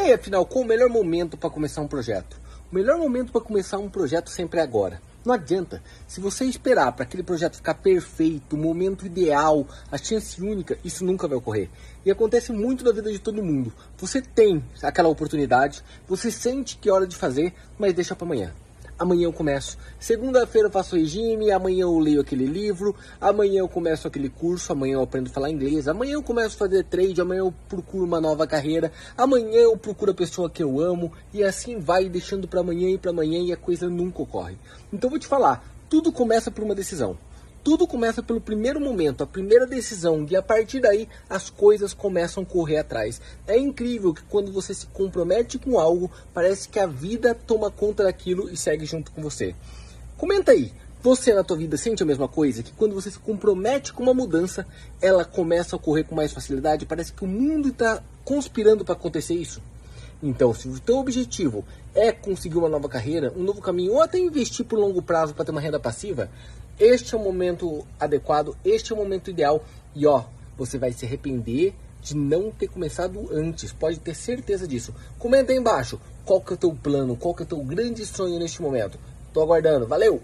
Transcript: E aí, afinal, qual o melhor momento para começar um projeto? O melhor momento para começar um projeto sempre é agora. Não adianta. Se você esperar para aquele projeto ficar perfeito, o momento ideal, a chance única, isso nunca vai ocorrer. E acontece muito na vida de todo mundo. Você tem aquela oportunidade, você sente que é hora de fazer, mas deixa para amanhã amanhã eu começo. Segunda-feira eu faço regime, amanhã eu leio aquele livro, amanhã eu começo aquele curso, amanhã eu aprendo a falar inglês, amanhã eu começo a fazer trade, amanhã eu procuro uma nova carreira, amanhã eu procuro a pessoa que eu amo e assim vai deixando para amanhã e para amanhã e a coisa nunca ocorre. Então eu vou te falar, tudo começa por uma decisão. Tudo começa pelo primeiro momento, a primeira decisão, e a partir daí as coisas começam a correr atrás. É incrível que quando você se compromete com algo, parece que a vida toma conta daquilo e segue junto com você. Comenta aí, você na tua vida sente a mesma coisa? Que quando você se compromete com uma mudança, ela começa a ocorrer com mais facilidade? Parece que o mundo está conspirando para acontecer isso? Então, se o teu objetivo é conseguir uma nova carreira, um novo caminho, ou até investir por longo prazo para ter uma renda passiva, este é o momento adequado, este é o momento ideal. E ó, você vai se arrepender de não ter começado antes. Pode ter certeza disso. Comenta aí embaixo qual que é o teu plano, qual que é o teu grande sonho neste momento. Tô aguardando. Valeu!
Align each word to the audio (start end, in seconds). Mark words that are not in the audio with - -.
E 0.00 0.02
aí, 0.02 0.12
afinal, 0.14 0.46
qual 0.46 0.64
o 0.64 0.66
melhor 0.66 0.88
momento 0.88 1.36
para 1.36 1.50
começar 1.50 1.82
um 1.82 1.86
projeto? 1.86 2.40
O 2.72 2.74
melhor 2.74 2.96
momento 2.96 3.30
para 3.30 3.40
começar 3.42 3.76
um 3.76 3.90
projeto 3.90 4.30
sempre 4.30 4.58
é 4.58 4.62
agora. 4.62 4.98
Não 5.22 5.34
adianta. 5.34 5.82
Se 6.08 6.22
você 6.22 6.46
esperar 6.46 6.90
para 6.92 7.02
aquele 7.02 7.22
projeto 7.22 7.56
ficar 7.56 7.74
perfeito, 7.74 8.56
o 8.56 8.58
momento 8.58 9.04
ideal, 9.04 9.66
a 9.92 9.98
chance 9.98 10.40
única, 10.40 10.78
isso 10.82 11.04
nunca 11.04 11.28
vai 11.28 11.36
ocorrer. 11.36 11.68
E 12.02 12.10
acontece 12.10 12.50
muito 12.50 12.82
na 12.82 12.92
vida 12.92 13.12
de 13.12 13.18
todo 13.18 13.42
mundo. 13.42 13.74
Você 13.98 14.22
tem 14.22 14.64
aquela 14.82 15.10
oportunidade, 15.10 15.84
você 16.08 16.30
sente 16.30 16.78
que 16.78 16.88
é 16.88 16.92
hora 16.92 17.06
de 17.06 17.14
fazer, 17.14 17.52
mas 17.78 17.92
deixa 17.92 18.16
para 18.16 18.24
amanhã 18.24 18.54
amanhã 19.00 19.24
eu 19.24 19.32
começo. 19.32 19.78
Segunda-feira 19.98 20.68
eu 20.68 20.72
faço 20.72 20.94
regime, 20.94 21.50
amanhã 21.50 21.84
eu 21.84 21.98
leio 21.98 22.20
aquele 22.20 22.44
livro, 22.44 22.94
amanhã 23.18 23.60
eu 23.60 23.68
começo 23.68 24.06
aquele 24.06 24.28
curso, 24.28 24.70
amanhã 24.70 24.94
eu 24.94 25.02
aprendo 25.02 25.28
a 25.28 25.32
falar 25.32 25.50
inglês, 25.50 25.88
amanhã 25.88 26.12
eu 26.12 26.22
começo 26.22 26.54
a 26.54 26.58
fazer 26.58 26.84
trade, 26.84 27.18
amanhã 27.18 27.38
eu 27.38 27.54
procuro 27.66 28.04
uma 28.04 28.20
nova 28.20 28.46
carreira, 28.46 28.92
amanhã 29.16 29.60
eu 29.60 29.76
procuro 29.76 30.10
a 30.10 30.14
pessoa 30.14 30.50
que 30.50 30.62
eu 30.62 30.78
amo 30.78 31.10
e 31.32 31.42
assim 31.42 31.78
vai 31.78 32.10
deixando 32.10 32.46
para 32.46 32.60
amanhã 32.60 32.90
e 32.90 32.98
para 32.98 33.10
amanhã 33.10 33.40
e 33.40 33.52
a 33.52 33.56
coisa 33.56 33.88
nunca 33.88 34.20
ocorre. 34.20 34.58
Então 34.92 35.08
eu 35.08 35.12
vou 35.12 35.18
te 35.18 35.26
falar, 35.26 35.64
tudo 35.88 36.12
começa 36.12 36.50
por 36.50 36.62
uma 36.62 36.74
decisão. 36.74 37.16
Tudo 37.62 37.86
começa 37.86 38.22
pelo 38.22 38.40
primeiro 38.40 38.80
momento, 38.80 39.22
a 39.22 39.26
primeira 39.26 39.66
decisão, 39.66 40.26
e 40.30 40.34
a 40.34 40.40
partir 40.40 40.80
daí 40.80 41.06
as 41.28 41.50
coisas 41.50 41.92
começam 41.92 42.42
a 42.42 42.46
correr 42.46 42.78
atrás. 42.78 43.20
É 43.46 43.58
incrível 43.58 44.14
que 44.14 44.22
quando 44.22 44.50
você 44.50 44.72
se 44.72 44.86
compromete 44.86 45.58
com 45.58 45.78
algo, 45.78 46.10
parece 46.32 46.68
que 46.68 46.78
a 46.78 46.86
vida 46.86 47.34
toma 47.34 47.70
conta 47.70 48.04
daquilo 48.04 48.48
e 48.48 48.56
segue 48.56 48.86
junto 48.86 49.12
com 49.12 49.20
você. 49.20 49.54
Comenta 50.16 50.52
aí, 50.52 50.72
você 51.02 51.34
na 51.34 51.44
tua 51.44 51.58
vida 51.58 51.76
sente 51.76 52.02
a 52.02 52.06
mesma 52.06 52.28
coisa? 52.28 52.62
Que 52.62 52.72
quando 52.72 52.94
você 52.94 53.10
se 53.10 53.18
compromete 53.18 53.92
com 53.92 54.02
uma 54.02 54.14
mudança, 54.14 54.66
ela 55.00 55.24
começa 55.24 55.76
a 55.76 55.78
ocorrer 55.78 56.06
com 56.06 56.14
mais 56.14 56.32
facilidade? 56.32 56.86
Parece 56.86 57.12
que 57.12 57.24
o 57.24 57.28
mundo 57.28 57.68
está 57.68 58.02
conspirando 58.24 58.84
para 58.86 58.94
acontecer 58.94 59.34
isso? 59.34 59.62
Então, 60.22 60.52
se 60.52 60.68
o 60.68 60.78
teu 60.78 60.98
objetivo 60.98 61.64
é 61.94 62.12
conseguir 62.12 62.58
uma 62.58 62.68
nova 62.68 62.88
carreira, 62.88 63.32
um 63.36 63.42
novo 63.42 63.60
caminho, 63.60 63.94
ou 63.94 64.02
até 64.02 64.18
investir 64.18 64.66
por 64.66 64.78
longo 64.78 65.00
prazo 65.00 65.34
para 65.34 65.44
ter 65.44 65.50
uma 65.50 65.60
renda 65.60 65.80
passiva, 65.80 66.30
este 66.78 67.14
é 67.14 67.18
o 67.18 67.20
momento 67.20 67.86
adequado, 67.98 68.56
este 68.64 68.92
é 68.92 68.94
o 68.94 68.98
momento 68.98 69.30
ideal. 69.30 69.64
E 69.94 70.06
ó, 70.06 70.24
você 70.56 70.78
vai 70.78 70.92
se 70.92 71.04
arrepender 71.06 71.74
de 72.02 72.16
não 72.16 72.50
ter 72.50 72.68
começado 72.68 73.28
antes. 73.32 73.72
Pode 73.72 73.98
ter 74.00 74.14
certeza 74.14 74.66
disso. 74.66 74.94
Comenta 75.18 75.52
aí 75.52 75.58
embaixo 75.58 76.00
qual 76.24 76.40
que 76.40 76.52
é 76.52 76.54
o 76.54 76.58
teu 76.58 76.74
plano, 76.74 77.16
qual 77.16 77.34
que 77.34 77.42
é 77.42 77.44
o 77.44 77.48
teu 77.48 77.58
grande 77.58 78.04
sonho 78.06 78.38
neste 78.38 78.62
momento. 78.62 78.98
Tô 79.32 79.42
aguardando. 79.42 79.86
Valeu! 79.86 80.22